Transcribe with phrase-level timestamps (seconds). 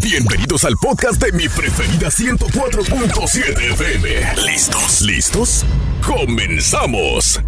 [0.00, 4.08] Bienvenidos al podcast de mi preferida 104.7 FM.
[4.44, 5.00] ¿Listos?
[5.00, 5.64] ¿Listos?
[6.06, 7.40] ¡Comenzamos!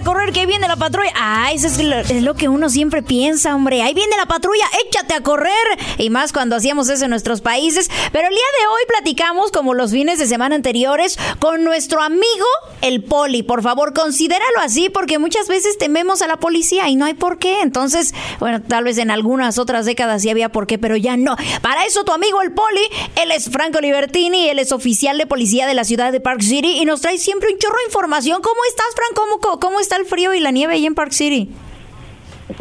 [0.00, 1.12] Correr que viene la patrulla.
[1.14, 3.82] Ah, eso es lo, que uno siempre piensa, hombre.
[3.82, 5.52] Ahí viene la patrulla, échate a correr.
[5.98, 7.90] Y más cuando hacíamos eso en nuestros países.
[8.12, 12.46] Pero el día de hoy platicamos, como los fines de semana anteriores, con nuestro amigo
[12.80, 13.42] el poli.
[13.42, 17.38] Por favor, considéralo así, porque muchas veces tememos a la policía y no hay por
[17.38, 17.60] qué.
[17.60, 21.36] Entonces, bueno, tal vez en algunas otras décadas sí había por qué, pero ya no.
[21.60, 22.82] Para eso tu amigo el poli,
[23.16, 26.78] él es Franco Libertini, él es oficial de policía de la ciudad de Park City
[26.80, 28.40] y nos trae siempre un chorro de información.
[28.42, 29.38] ¿Cómo estás, Franco?
[29.40, 31.48] ¿Cómo, cómo está el frío y la nieve ahí en Park City?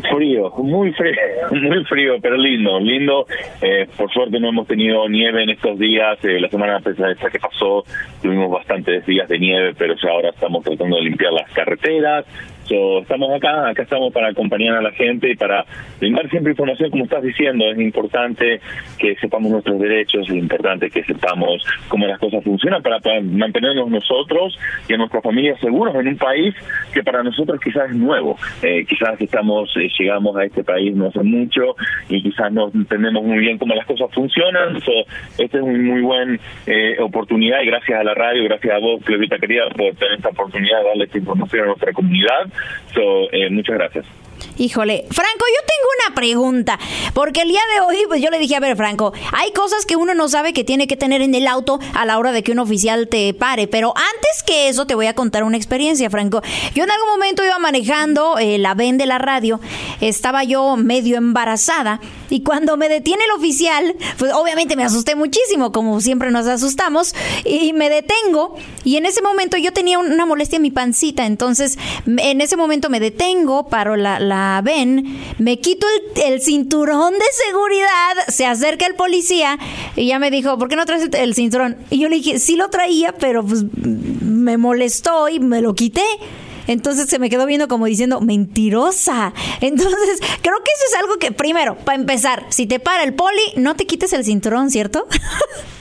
[0.09, 1.16] Frío, muy frío,
[1.52, 3.25] muy frío, pero lindo, lindo.
[3.61, 6.17] Eh, por suerte no hemos tenido nieve en estos días.
[6.23, 7.84] Eh, la semana esa que pasó
[8.21, 12.25] tuvimos bastantes días de nieve, pero ya ahora estamos tratando de limpiar las carreteras,
[13.02, 15.66] estamos acá, acá estamos para acompañar a la gente y para
[16.00, 18.59] brindar siempre información, como estás diciendo, es importante
[18.97, 24.58] que sepamos nuestros derechos, es importante que sepamos cómo las cosas funcionan para, mantenernos nosotros
[24.88, 26.55] y a nuestras familias seguros en un país
[26.94, 31.08] que para nosotros quizás es nuevo, eh, quizás estamos eh, llegamos a este país no
[31.08, 31.75] hace mucho
[32.09, 36.39] y quizás no entendemos muy bien cómo las cosas funcionan, esta es una muy buena
[36.67, 40.30] eh, oportunidad y gracias a la radio, gracias a vos, Clevita querida, por tener esta
[40.30, 42.52] oportunidad de darle esta información a nuestra comunidad
[42.94, 44.06] So, eh, muchas gracias.
[44.58, 46.80] Híjole, Franco, yo tengo una pregunta,
[47.14, 49.95] porque el día de hoy, pues yo le dije, a ver, Franco, hay cosas que
[49.95, 52.52] uno no sabe que tiene que tener en el auto a la hora de que
[52.52, 56.42] un oficial te pare, pero antes que eso te voy a contar una experiencia, Franco.
[56.76, 59.59] Yo en algún momento iba manejando eh, la ven de la radio,
[60.00, 62.00] estaba yo medio embarazada,
[62.32, 67.14] y cuando me detiene el oficial, pues obviamente me asusté muchísimo, como siempre nos asustamos,
[67.46, 71.78] y me detengo, y en ese momento yo tenía una molestia en mi pancita, entonces
[72.08, 75.86] en ese momento me detengo, paro la ven, me quito
[76.25, 79.59] el, cinturón de seguridad, se acerca el policía
[79.96, 81.78] y ya me dijo, ¿por qué no traes el, cinturón?
[81.90, 86.06] Y yo le dije, sí lo traía, pero pues me molestó y me lo quité.
[86.72, 89.34] Entonces se me quedó viendo como diciendo, mentirosa.
[89.59, 93.42] Entonces, creo que eso es algo que, primero, para empezar, si te para el poli,
[93.58, 95.08] no te quites el cinturón, ¿cierto?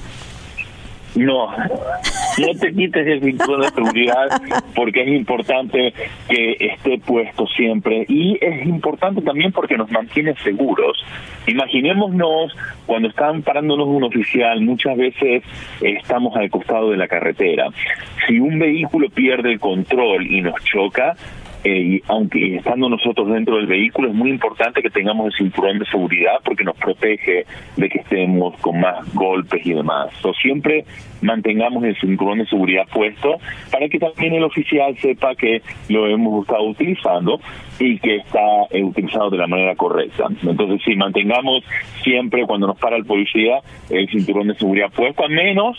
[1.16, 4.42] No, no te quites el cinturón de seguridad
[4.74, 5.92] porque es importante
[6.28, 11.04] que esté puesto siempre y es importante también porque nos mantiene seguros.
[11.46, 12.56] Imaginémonos
[12.86, 15.42] cuando están parándonos un oficial, muchas veces
[15.80, 17.68] estamos al costado de la carretera.
[18.26, 21.16] Si un vehículo pierde el control y nos choca,
[21.64, 25.86] eh, aunque estando nosotros dentro del vehículo es muy importante que tengamos el cinturón de
[25.86, 27.44] seguridad porque nos protege
[27.76, 30.10] de que estemos con más golpes y demás.
[30.40, 30.84] Siempre
[31.20, 33.36] mantengamos el cinturón de seguridad puesto
[33.70, 37.40] para que también el oficial sepa que lo hemos estado utilizando
[37.78, 38.40] y que está
[38.70, 40.26] eh, utilizado de la manera correcta.
[40.42, 41.62] Entonces, si mantengamos
[42.02, 43.60] siempre cuando nos para el policía
[43.90, 45.78] el cinturón de seguridad puesto, al menos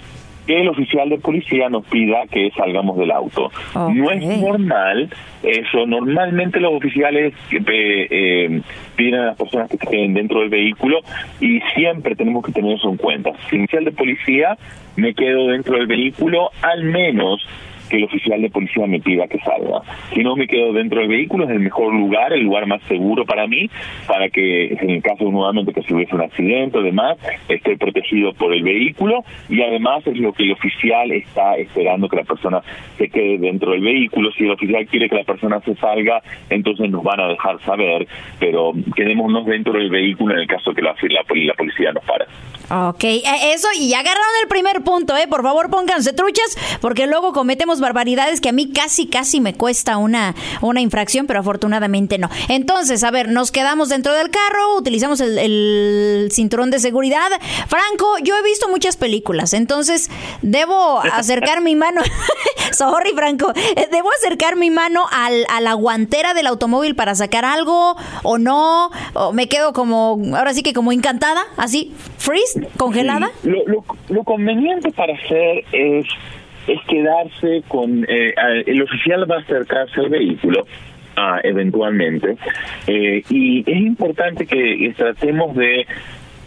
[0.51, 3.49] que el oficial de policía nos pida que salgamos del auto.
[3.73, 5.09] No es normal
[5.43, 5.85] eso.
[5.85, 8.61] Normalmente los oficiales eh, eh,
[8.97, 10.99] piden a las personas que estén dentro del vehículo
[11.39, 13.31] y siempre tenemos que tener eso en cuenta.
[13.49, 14.57] Si el oficial de policía
[14.97, 17.41] me quedo dentro del vehículo, al menos
[17.91, 19.81] que el oficial de policía me pida que salga.
[20.13, 23.25] Si no me quedo dentro del vehículo, es el mejor lugar, el lugar más seguro
[23.25, 23.69] para mí,
[24.07, 27.17] para que en el caso nuevamente que si hubiese un accidente o demás,
[27.49, 32.15] esté protegido por el vehículo y además es lo que el oficial está esperando que
[32.15, 32.61] la persona
[32.97, 34.31] se quede dentro del vehículo.
[34.31, 38.07] Si el oficial quiere que la persona se salga, entonces nos van a dejar saber,
[38.39, 42.25] pero quedémonos dentro del vehículo en el caso que la, la, la policía nos para.
[42.71, 43.23] Ok, eh,
[43.53, 45.27] eso y ya agarraron el primer punto, ¿eh?
[45.27, 49.97] Por favor pónganse truchas porque luego cometemos barbaridades que a mí casi, casi me cuesta
[49.97, 52.29] una, una infracción, pero afortunadamente no.
[52.47, 57.29] Entonces, a ver, nos quedamos dentro del carro, utilizamos el, cinturón de seguridad.
[57.67, 60.09] Franco, yo he visto muchas películas, entonces
[60.41, 62.01] debo acercar mi mano.
[62.71, 63.51] Sorry, Franco.
[63.53, 68.37] Eh, ¿Debo acercar mi mano al, a la guantera del automóvil para sacar algo o
[68.37, 68.91] no?
[69.13, 72.60] ¿O me quedo como, ahora sí que como encantada, así, freeze?
[72.77, 73.29] Congelada?
[73.43, 76.05] lo, conveniente para hacer es
[76.67, 78.33] es quedarse con eh,
[78.67, 80.65] el oficial va a acercarse al vehículo
[81.15, 82.37] ah, eventualmente
[82.87, 85.87] eh, y es importante que tratemos de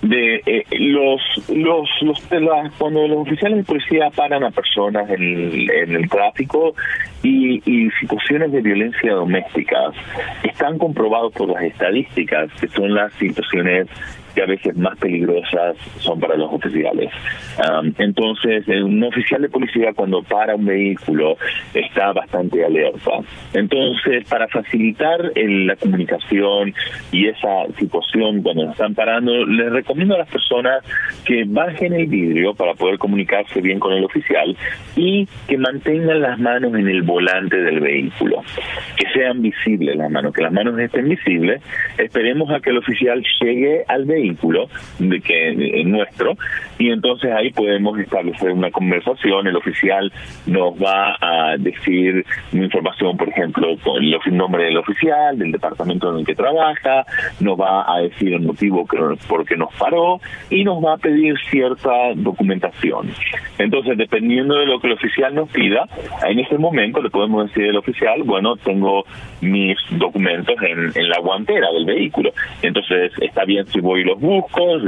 [0.05, 2.23] de eh, los los, los
[2.79, 6.75] cuando los oficiales de policía paran a personas en, en el tráfico
[7.23, 9.93] y, y, situaciones de violencia doméstica
[10.43, 13.89] están comprobados por las estadísticas que son las situaciones
[14.35, 17.11] que a veces más peligrosas son para los oficiales.
[17.99, 21.37] entonces, un oficial de policía cuando para un vehículo
[21.73, 23.11] está bastante alerta.
[23.53, 26.75] Entonces, para facilitar la comunicación
[27.13, 30.85] y esa situación cuando están parando, les recomiendo a las personas
[31.25, 34.57] que bajen el vidrio para poder comunicarse bien con el oficial
[34.97, 38.43] y que mantengan las manos en el volante del vehículo,
[38.97, 41.63] que sean visibles las manos, que las manos estén visibles.
[41.99, 44.24] Esperemos a que el oficial llegue al vehículo
[44.99, 46.37] de que es nuestro
[46.79, 49.47] y entonces ahí podemos establecer una conversación.
[49.47, 50.13] El oficial
[50.47, 56.21] nos va a decir información, por ejemplo, con el nombre del oficial, del departamento en
[56.21, 57.05] el que trabaja,
[57.41, 58.87] nos va a decir el motivo
[59.29, 63.11] por qué nos paró y nos va a pedir cierta documentación.
[63.59, 65.87] Entonces, dependiendo de lo que el oficial nos pida,
[66.27, 69.05] en ese momento le podemos decir al oficial, bueno, tengo
[69.41, 72.33] mis documentos en, en la guantera del vehículo.
[72.63, 74.79] Entonces, está bien si voy y los busco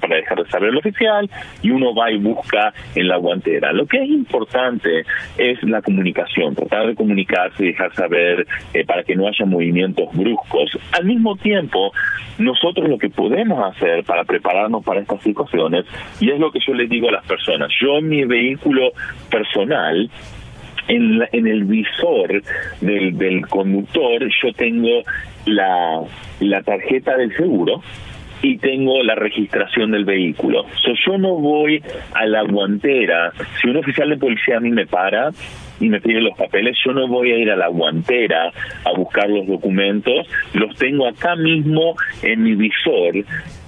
[0.00, 1.28] para dejar de saber el oficial
[1.62, 3.72] y uno va y busca en la guantera.
[3.72, 5.04] Lo que es importante
[5.38, 10.78] es la comunicación, tratar de comunicarse dejar saber eh, para que no haya movimientos bruscos.
[10.92, 11.92] Al mismo tiempo,
[12.38, 15.84] nosotros lo que podemos hacer para prepararnos para estas situaciones,
[16.20, 18.92] y es lo que yo les digo a las personas, yo en mi vehículo
[19.30, 20.10] personal,
[20.88, 22.42] en, en el visor
[22.80, 25.02] del, del conductor yo tengo
[25.46, 26.02] la,
[26.40, 27.82] la tarjeta del seguro
[28.42, 30.64] y tengo la registración del vehículo.
[30.82, 33.32] So, yo no voy a la guantera.
[33.60, 35.30] Si un oficial de policía a mí me para
[35.80, 38.52] y me pide los papeles, yo no voy a ir a la guantera
[38.84, 43.14] a buscar los documentos, los tengo acá mismo en mi visor.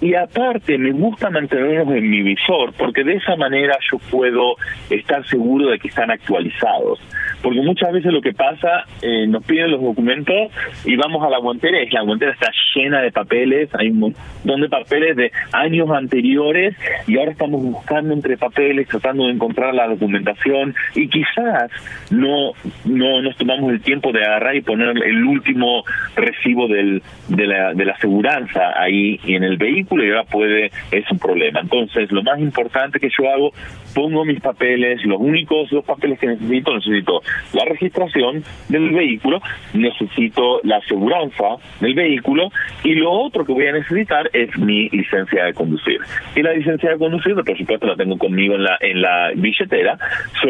[0.00, 4.56] Y aparte, me gusta mantenerlos en mi visor porque de esa manera yo puedo
[4.90, 7.00] estar seguro de que están actualizados
[7.44, 10.50] porque muchas veces lo que pasa, eh, nos piden los documentos
[10.87, 14.62] y vamos a la guantera y la guantera está llena de papeles, hay un montón
[14.62, 16.75] de papeles de años anteriores
[17.06, 21.70] y ahora estamos buscando entre papeles, tratando de encontrar la documentación y quizás
[22.11, 22.52] no,
[22.87, 25.85] no nos tomamos el tiempo de agarrar y poner el último
[26.17, 30.70] recibo del, de la de la aseguranza ahí y en el vehículo y ahora puede,
[30.91, 31.61] es un problema.
[31.61, 33.52] Entonces, lo más importante que yo hago,
[33.94, 37.20] pongo mis papeles, los únicos dos papeles que necesito, necesito
[37.52, 39.40] la registración del vehículo,
[39.72, 42.50] necesito la aseguranza del vehículo
[42.82, 45.98] y lo otro que voy a necesitar es mi licencia de conducir.
[46.34, 49.98] Y la licencia de conducir, por supuesto, la tengo conmigo en la en la billetera.
[50.42, 50.48] So,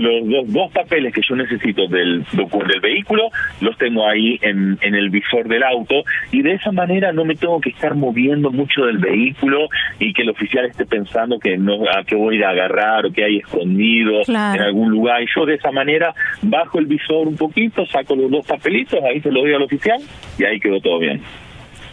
[0.00, 3.28] los dos, papeles que yo necesito del, del vehículo
[3.60, 7.34] los tengo ahí en, en el visor del auto y de esa manera no me
[7.34, 11.84] tengo que estar moviendo mucho del vehículo y que el oficial esté pensando que no
[11.84, 15.22] a qué voy a agarrar o que hay escondido en algún lugar.
[15.22, 19.20] Y yo de esa manera bajo el visor un poquito, saco los dos papelitos, ahí
[19.20, 20.00] se lo doy al oficial
[20.38, 21.22] y ahí quedó todo bien.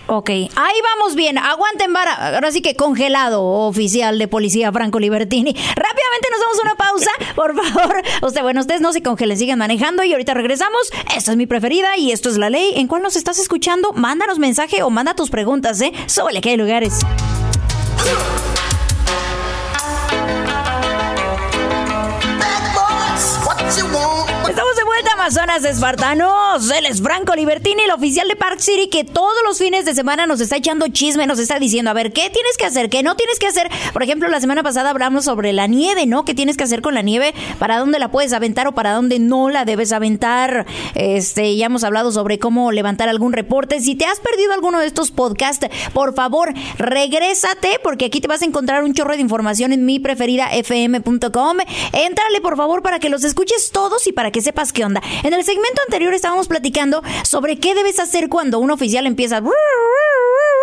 [0.07, 0.49] Ok, ahí
[0.97, 1.37] vamos bien.
[1.37, 2.33] Aguanten vara.
[2.35, 5.53] Ahora sí que congelado, oficial de policía Franco Libertini.
[5.53, 8.01] Rápidamente nos damos una pausa, por favor.
[8.21, 10.91] Usted, bueno, ustedes no se congelen, sigan manejando y ahorita regresamos.
[11.15, 12.73] Esta es mi preferida y esto es la ley.
[12.75, 13.93] ¿En cuál nos estás escuchando?
[13.93, 15.93] Mándanos mensaje o manda tus preguntas, ¿eh?
[16.07, 17.05] Súbele que hay lugares.
[25.21, 26.71] Amazonas Espartanos.
[26.71, 30.25] Él es Franco Libertini, el oficial de Park City, que todos los fines de semana
[30.25, 32.89] nos está echando chisme, nos está diciendo, a ver, ¿qué tienes que hacer?
[32.89, 33.69] ¿Qué no tienes que hacer?
[33.93, 36.25] Por ejemplo, la semana pasada hablamos sobre la nieve, ¿no?
[36.25, 37.35] ¿Qué tienes que hacer con la nieve?
[37.59, 40.65] ¿Para dónde la puedes aventar o para dónde no la debes aventar?
[40.95, 43.79] Este, ya hemos hablado sobre cómo levantar algún reporte.
[43.79, 48.41] Si te has perdido alguno de estos podcasts, por favor, regrésate, porque aquí te vas
[48.41, 51.57] a encontrar un chorro de información en mi preferida fm.com.
[51.93, 55.03] Éntrale, por favor, para que los escuches todos y para que sepas qué onda.
[55.23, 59.41] En el segmento anterior estábamos platicando sobre qué debes hacer cuando un oficial empieza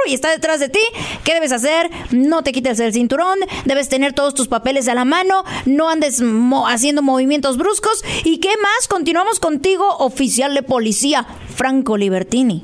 [0.06, 0.80] y está detrás de ti.
[1.24, 1.90] ¿Qué debes hacer?
[2.12, 6.22] No te quites el cinturón, debes tener todos tus papeles a la mano, no andes
[6.66, 8.02] haciendo movimientos bruscos.
[8.24, 8.88] ¿Y qué más?
[8.88, 11.24] Continuamos contigo, oficial de policía,
[11.54, 12.62] Franco Libertini.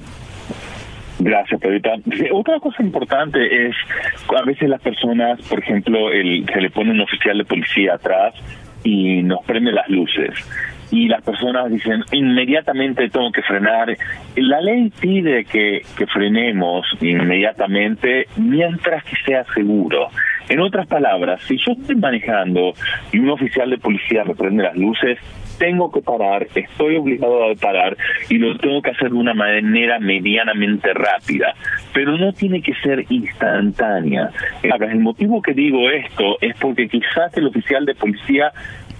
[1.19, 1.95] Gracias, Pedrita.
[2.33, 3.75] Otra cosa importante es,
[4.37, 8.35] a veces las personas, por ejemplo, el, se le pone un oficial de policía atrás
[8.83, 10.35] y nos prende las luces
[10.95, 13.97] y las personas dicen inmediatamente tengo que frenar.
[14.37, 20.09] La ley pide que, que frenemos inmediatamente mientras que sea seguro.
[20.49, 22.75] En otras palabras, si yo estoy manejando
[23.13, 25.19] y un oficial de policía me prende las luces,
[25.59, 27.97] tengo que parar, estoy obligado a parar
[28.29, 31.55] y lo tengo que hacer de una manera medianamente rápida,
[31.93, 34.31] pero no tiene que ser instantánea.
[34.63, 38.53] El motivo que digo esto es porque quizás el oficial de policía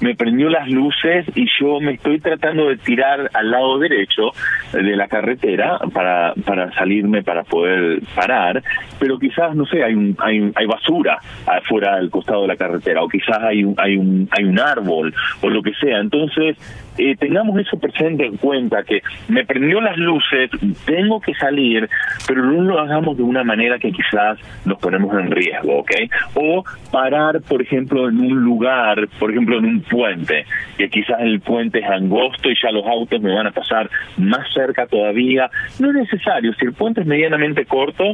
[0.05, 4.33] me prendió las luces y yo me estoy tratando de tirar al lado derecho
[4.71, 8.63] de la carretera para, para salirme, para poder parar,
[8.99, 13.03] pero quizás, no sé, hay, un, hay, hay basura afuera del costado de la carretera,
[13.03, 16.01] o quizás hay un, hay un, hay un árbol, o lo que sea.
[16.01, 16.59] Entonces,
[16.99, 20.51] eh, tengamos eso presente en cuenta, que me prendió las luces,
[20.85, 21.89] tengo que salir,
[22.27, 25.91] pero no lo hagamos de una manera que quizás nos ponemos en riesgo, ¿ok?
[26.35, 30.45] O parar, por ejemplo, en un lugar, por ejemplo, en un puente,
[30.79, 34.47] que quizás el puente es angosto y ya los autos me van a pasar más
[34.53, 35.51] cerca todavía.
[35.79, 38.05] No es necesario, si el puente es medianamente corto,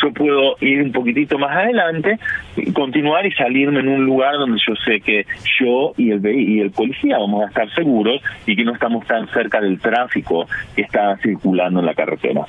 [0.00, 2.18] yo puedo ir un poquitito más adelante,
[2.72, 5.26] continuar y salirme en un lugar donde yo sé que
[5.60, 9.28] yo y el, y el policía vamos a estar seguros y que no estamos tan
[9.28, 12.46] cerca del tráfico que está circulando en la carretera.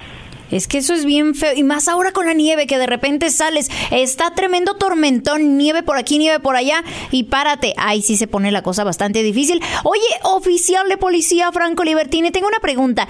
[0.52, 1.54] Es que eso es bien feo.
[1.56, 5.98] Y más ahora con la nieve, que de repente sales, está tremendo tormentón, nieve por
[5.98, 7.74] aquí, nieve por allá, y párate.
[7.78, 9.62] Ahí sí se pone la cosa bastante difícil.
[9.84, 13.08] Oye, oficial de policía Franco Libertini, tengo una pregunta.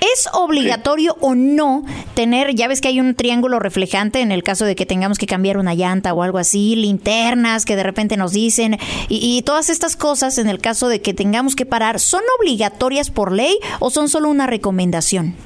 [0.00, 4.64] ¿Es obligatorio o no tener, ya ves que hay un triángulo reflejante en el caso
[4.64, 8.32] de que tengamos que cambiar una llanta o algo así, linternas que de repente nos
[8.32, 8.78] dicen,
[9.10, 13.10] y, y todas estas cosas en el caso de que tengamos que parar, ¿son obligatorias
[13.10, 15.36] por ley o son solo una recomendación?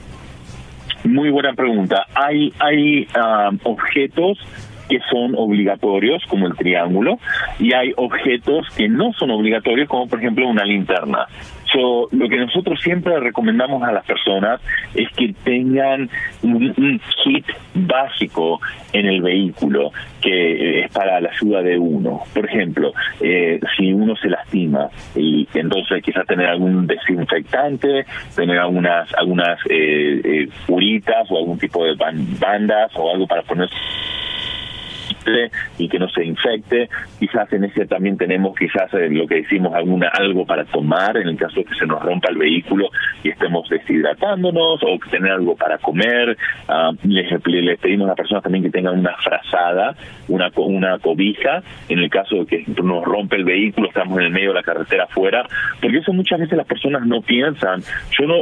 [1.05, 2.07] Muy buena pregunta.
[2.15, 4.39] Hay, hay ah, objetos
[4.89, 7.19] que son obligatorios, como el triángulo,
[7.59, 11.27] y hay objetos que no son obligatorios, como por ejemplo una linterna.
[11.75, 14.61] Lo que nosotros siempre recomendamos a las personas
[14.95, 16.09] es que tengan
[16.43, 18.61] un, kit básico
[18.93, 19.91] en el vehículo
[20.21, 22.21] que es para la ayuda de uno.
[22.33, 28.05] Por ejemplo, eh, si uno se lastima y entonces quizás tener algún desinfectante,
[28.35, 33.69] tener algunas algunas eh, eh, o algún tipo de bandas o algo para poner
[35.79, 36.89] y que no se infecte.
[37.19, 41.29] Quizás en ese también tenemos quizás eh, lo que decimos alguna algo para tomar en
[41.29, 42.89] el caso de que se nos rompa el vehículo
[43.23, 46.37] y estemos deshidratándonos o tener algo para comer.
[46.69, 47.29] Ah, les,
[47.81, 49.95] pedimos a las personas también que tengan una frazada,
[50.29, 54.33] una una cobija en el caso de que nos rompe el vehículo, estamos en el
[54.33, 55.47] medio de la carretera afuera,
[55.81, 57.83] porque eso muchas veces las personas no piensan.
[58.19, 58.37] Yo no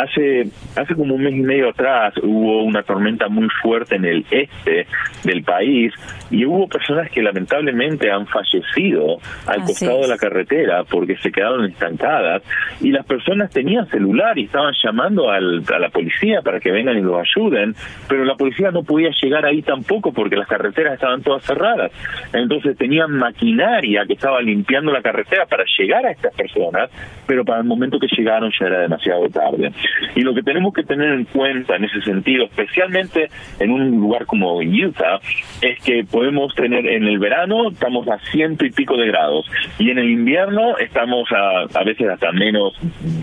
[0.00, 4.24] hace hace como un mes y medio atrás hubo una tormenta muy fuerte en el
[4.30, 4.86] este
[5.24, 5.92] del país
[6.30, 11.64] y hubo personas que lamentablemente han fallecido al costado de la carretera porque se quedaron
[11.64, 12.42] estancadas
[12.80, 17.02] y las personas tenían celular y estaban llamando a la policía para que vengan y
[17.02, 17.74] los ayuden,
[18.08, 21.92] pero la policía no podía llegar ahí tampoco porque las carreteras estaban todas cerradas.
[22.32, 26.90] Entonces tenían maquinaria que estaba limpiando la carretera para llegar a estas personas,
[27.26, 29.72] pero para el momento que llegaron ya era demasiado tarde.
[30.14, 33.28] Y lo que tenemos que tener en cuenta en ese sentido, especialmente
[33.58, 35.20] en un lugar como Utah,
[35.60, 39.46] es que podemos tener en el verano estamos a ciento y pico de grados
[39.78, 42.74] y en el invierno estamos a, a veces hasta menos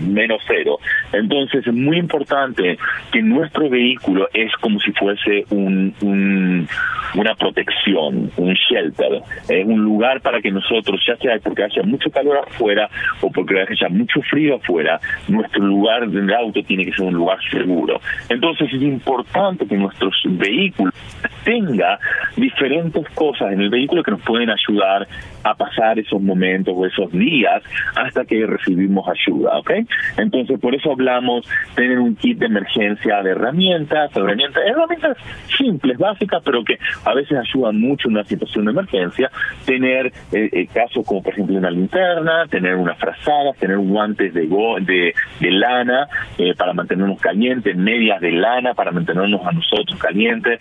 [0.06, 0.78] menos cero.
[1.12, 2.78] Entonces es muy importante
[3.12, 6.68] que nuestro vehículo es como si fuese un, un
[7.14, 12.10] una protección, un shelter, es un lugar para que nosotros, ya sea porque haya mucho
[12.10, 12.88] calor afuera
[13.20, 17.38] o porque haya mucho frío afuera, nuestro lugar del auto tiene que ser un lugar
[17.50, 18.00] seguro.
[18.28, 20.94] Entonces es importante que nuestros vehículos
[21.44, 21.98] tenga
[22.56, 25.06] diferentes cosas en el vehículo que nos pueden ayudar
[25.46, 27.62] a pasar esos momentos o esos días
[27.94, 29.70] hasta que recibimos ayuda, ¿ok?
[30.16, 35.16] Entonces, por eso hablamos tener un kit de emergencia de herramientas, herramientas, herramientas
[35.56, 39.30] simples, básicas, pero que a veces ayudan mucho en una situación de emergencia,
[39.64, 44.48] tener eh, eh, casos como por ejemplo una linterna, tener unas frazadas, tener guantes de,
[44.80, 50.60] de, de lana eh, para mantenernos calientes, medias de lana para mantenernos a nosotros calientes,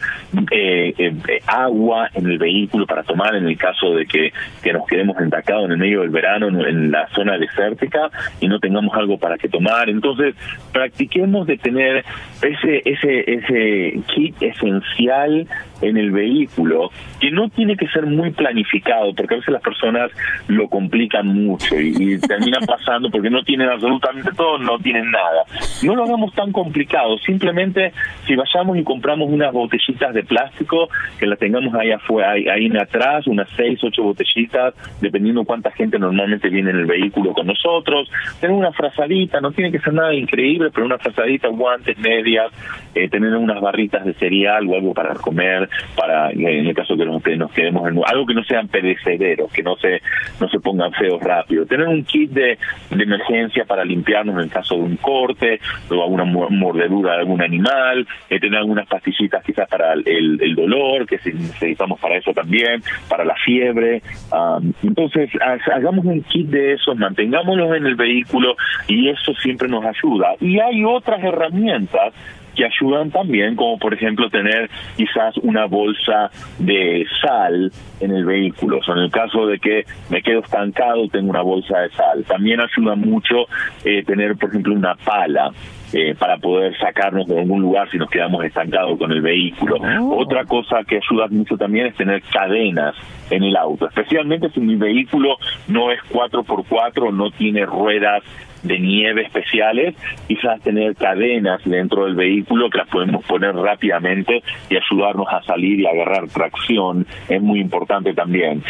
[1.48, 4.32] agua en el vehículo para tomar en el caso de que
[4.75, 8.10] nos quedemos entacados en el medio del verano en la zona desértica
[8.41, 9.89] y no tengamos algo para que tomar.
[9.89, 10.36] Entonces,
[10.74, 12.03] practiquemos de tener
[12.41, 15.48] ese, ese, ese kit esencial
[15.82, 16.89] en el vehículo
[17.20, 20.12] que no tiene que ser muy planificado porque a veces las personas
[20.48, 25.44] lo complican mucho y, terminan pasando porque no tienen absolutamente todo, no tienen nada.
[25.84, 27.94] No lo hagamos tan complicado, simplemente
[28.25, 30.89] si vayamos y compramos unas botellitas de plástico
[31.20, 34.64] que las tengamos ahí afuera, ahí, ahí en atrás, unas seis, ocho botellitas,
[35.01, 39.72] dependiendo cuánta gente normalmente viene en el vehículo con nosotros, tener una frazadita, no tiene
[39.72, 42.51] que ser nada increíble, pero una frazadita, guantes, medias,
[42.93, 47.05] eh, tener unas barritas de cereal o algo para comer, para en el caso que
[47.05, 50.01] nos, nos quedemos en algo que no sean perecederos, que no se
[50.39, 51.65] no se pongan feos rápido.
[51.65, 52.57] Tener un kit de,
[52.89, 57.41] de emergencia para limpiarnos en el caso de un corte o alguna mordedura de algún
[57.41, 62.31] animal, eh, tener algunas pastillitas quizás para el, el dolor, que si necesitamos para eso
[62.34, 64.01] también, para la fiebre,
[64.46, 65.30] Ah, entonces,
[65.74, 68.56] hagamos un kit de esos, mantengámoslos en el vehículo
[68.88, 70.36] y eso siempre nos ayuda.
[70.40, 72.14] Y hay otras herramientas
[72.55, 78.79] que ayudan también, como por ejemplo tener quizás una bolsa de sal en el vehículo.
[78.88, 82.24] O en el caso de que me quedo estancado, tengo una bolsa de sal.
[82.25, 83.45] También ayuda mucho
[83.83, 85.51] eh, tener, por ejemplo, una pala.
[85.93, 89.77] Eh, para poder sacarnos de algún lugar si nos quedamos estancados con el vehículo.
[89.77, 90.24] Oh.
[90.24, 92.95] Otra cosa que ayuda mucho también es tener cadenas
[93.29, 98.24] en el auto, especialmente si mi vehículo no es 4x4, no tiene ruedas
[98.65, 99.95] de nieve especiales,
[100.27, 105.79] quizás tener cadenas dentro del vehículo que las podemos poner rápidamente y ayudarnos a salir
[105.79, 108.63] y agarrar tracción es muy importante también.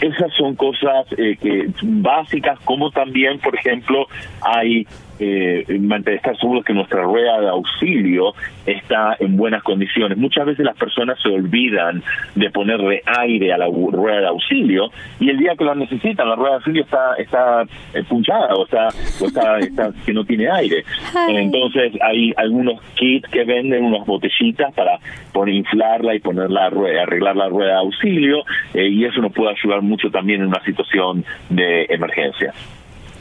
[0.00, 4.06] esas son cosas eh, que básicas como también, por ejemplo,
[4.40, 4.86] hay
[5.18, 5.64] eh,
[6.06, 8.34] estar seguros que nuestra rueda de auxilio
[8.66, 10.18] está en buenas condiciones.
[10.18, 12.02] Muchas veces las personas se olvidan
[12.34, 14.90] de ponerle aire a la rueda de auxilio
[15.20, 17.62] y el día que lo necesitan la rueda de auxilio está está
[17.94, 18.88] eh, punchada o está,
[19.20, 20.84] o está, que no tiene aire.
[21.28, 24.98] Entonces hay algunos kits que venden unas botellitas para
[25.32, 29.32] poner, inflarla y poner la rueda, arreglar la rueda de auxilio eh, y eso nos
[29.32, 32.52] puede ayudar mucho también en una situación de emergencia.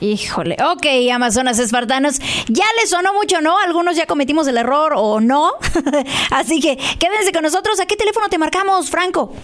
[0.02, 3.58] Híjole, ok, Amazonas Espartanos, ya les sonó mucho, ¿no?
[3.60, 5.52] Algunos ya cometimos el error o no.
[6.32, 7.80] Así que quédense con nosotros.
[7.80, 9.36] ¿A qué teléfono te marcamos, Franco?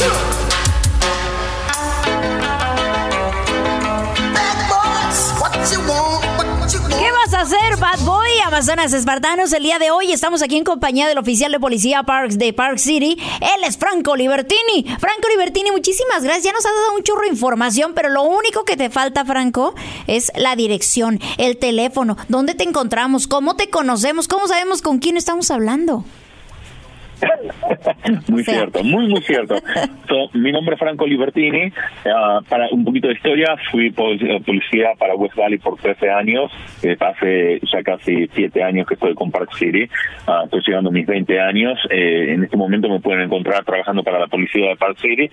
[0.00, 0.06] ¿Qué
[7.12, 8.30] vas a hacer, Bad Boy?
[8.46, 12.38] Amazonas Espartanos, el día de hoy estamos aquí en compañía del oficial de policía Parks
[12.38, 13.18] de Park City.
[13.40, 14.84] Él es Franco Libertini.
[14.98, 16.44] Franco Libertini, muchísimas gracias.
[16.44, 19.74] Ya nos ha dado un churro de información, pero lo único que te falta, Franco,
[20.06, 25.18] es la dirección, el teléfono, dónde te encontramos, cómo te conocemos, cómo sabemos con quién
[25.18, 26.04] estamos hablando.
[28.28, 29.54] muy cierto, muy, muy cierto.
[30.34, 31.72] mi nombre es Franco Libertini.
[32.06, 36.50] Ah, para un poquito de historia, fui policía para West Valley por 13 años.
[36.82, 39.88] Eh, hace ya casi 7 años que estoy con Park City.
[40.26, 41.78] Ah, estoy llegando a mis 20 años.
[41.90, 45.30] Eh, en este momento me pueden encontrar trabajando para la policía de Park City.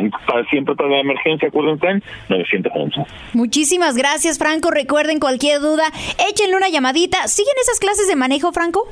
[0.49, 3.01] Siempre para la emergencia, acuérdense, 911.
[3.33, 4.71] Muchísimas gracias, Franco.
[4.71, 5.83] Recuerden cualquier duda,
[6.29, 7.27] échenle una llamadita.
[7.27, 8.87] ¿Siguen esas clases de manejo, Franco?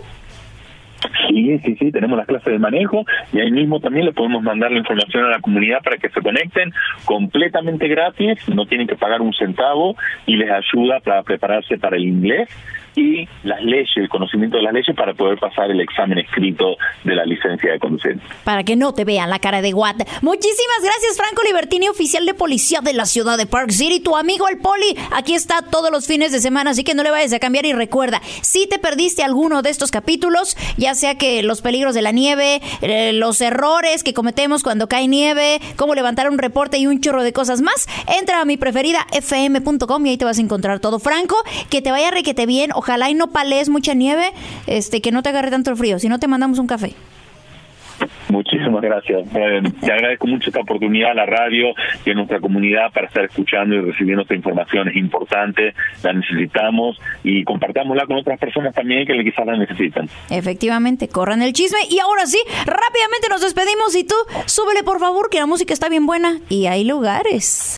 [1.27, 4.71] Sí, sí, sí, tenemos las clases de manejo y ahí mismo también le podemos mandar
[4.71, 6.71] la información a la comunidad para que se conecten
[7.05, 12.05] completamente gratis, no tienen que pagar un centavo y les ayuda para prepararse para el
[12.05, 12.49] inglés
[12.95, 17.15] y las leyes, el conocimiento de las leyes para poder pasar el examen escrito de
[17.15, 18.19] la licencia de conducir.
[18.43, 20.05] Para que no te vean la cara de guata.
[20.21, 23.99] Muchísimas gracias, Franco Libertini, oficial de policía de la ciudad de Park City.
[23.99, 27.11] Tu amigo el Poli, aquí está todos los fines de semana, así que no le
[27.11, 27.65] vayas a cambiar.
[27.65, 32.01] Y recuerda, si te perdiste alguno de estos capítulos, ya sea que los peligros de
[32.01, 36.87] la nieve, eh, los errores que cometemos cuando cae nieve, cómo levantar un reporte y
[36.87, 37.87] un chorro de cosas más,
[38.19, 40.99] entra a mi preferida fm.com y ahí te vas a encontrar todo.
[40.99, 41.35] Franco,
[41.69, 42.71] que te vaya requete bien.
[42.85, 44.29] Ojalá y no palees mucha nieve,
[44.67, 45.97] este, que no te agarre tanto el frío.
[45.97, 46.93] Si no, te mandamos un café.
[48.29, 49.27] Muchísimas gracias.
[49.33, 51.73] Eh, te agradezco mucho esta oportunidad a la radio
[52.05, 54.87] y a nuestra comunidad para estar escuchando y recibiendo esta información.
[54.89, 60.07] Es importante, la necesitamos y compartámosla con otras personas también que quizás la necesitan.
[60.29, 61.79] Efectivamente, corran el chisme.
[61.89, 65.89] Y ahora sí, rápidamente nos despedimos y tú, súbele por favor, que la música está
[65.89, 67.77] bien buena y hay lugares.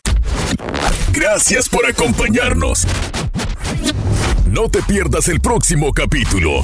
[1.14, 2.86] Gracias por acompañarnos.
[4.50, 6.62] No te pierdas el próximo capítulo.